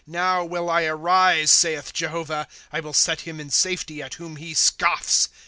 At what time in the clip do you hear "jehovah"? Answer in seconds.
1.93-2.47